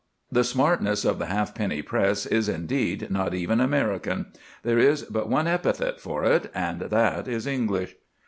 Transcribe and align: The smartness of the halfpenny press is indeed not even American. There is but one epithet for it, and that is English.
The 0.31 0.43
smartness 0.43 1.05
of 1.05 1.19
the 1.19 1.27
halfpenny 1.27 1.83
press 1.83 2.25
is 2.25 2.49
indeed 2.49 3.11
not 3.11 3.35
even 3.35 3.61
American. 3.61 4.31
There 4.63 4.79
is 4.79 5.03
but 5.03 5.29
one 5.29 5.45
epithet 5.45 5.99
for 6.01 6.25
it, 6.25 6.49
and 6.55 6.79
that 6.81 7.27
is 7.27 7.45
English. 7.45 7.93